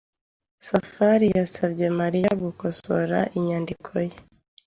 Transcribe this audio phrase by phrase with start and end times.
[0.67, 4.15] Safari yasabye Mariya gukosora inyandiko ye.